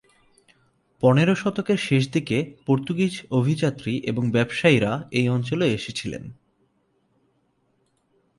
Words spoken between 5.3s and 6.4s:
অঞ্চলে এসেছিলেন।